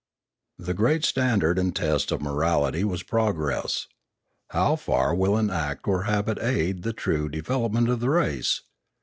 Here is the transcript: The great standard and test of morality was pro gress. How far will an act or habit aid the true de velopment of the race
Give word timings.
The 0.57 0.73
great 0.73 1.05
standard 1.05 1.59
and 1.59 1.75
test 1.75 2.11
of 2.11 2.23
morality 2.23 2.83
was 2.83 3.03
pro 3.03 3.31
gress. 3.33 3.85
How 4.49 4.75
far 4.75 5.13
will 5.13 5.37
an 5.37 5.51
act 5.51 5.87
or 5.87 6.05
habit 6.05 6.39
aid 6.41 6.81
the 6.81 6.91
true 6.91 7.29
de 7.29 7.43
velopment 7.43 7.87
of 7.87 7.99
the 7.99 8.09
race 8.09 8.63